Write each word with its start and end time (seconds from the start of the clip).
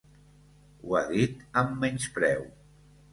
Ho 0.85 0.95
ha 0.99 1.01
dit 1.11 1.43
amb 1.61 1.75
menyspreu. 1.83 2.43